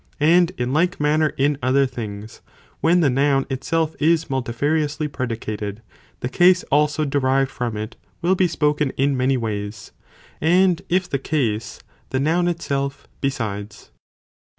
And 0.19 0.49
in 0.57 0.73
like 0.73 0.99
manner 0.99 1.29
in 1.37 1.59
other 1.61 1.85
things, 1.85 2.41
when 2.79 3.01
(the 3.01 3.09
noun) 3.11 3.45
itself 3.51 3.95
is 3.99 4.29
multifariously 4.31 5.11
predicated, 5.13 5.83
the 6.21 6.27
case 6.27 6.63
also 6.71 7.05
derived 7.05 7.51
from 7.51 7.77
it, 7.77 7.97
will 8.23 8.33
be 8.33 8.47
spoken 8.47 8.89
in 8.97 9.15
many 9.15 9.37
ways, 9.37 9.91
and 10.41 10.81
if 10.89 11.07
the 11.07 11.19
case 11.19 11.81
(the 12.09 12.19
noun) 12.19 12.47
itself 12.47 13.05
besides. 13.21 13.75
CHAP. 13.75 13.83
Xv. 13.83 13.85
| 13.85 13.85
THE 13.85 13.89
TOPICS. 13.89 13.91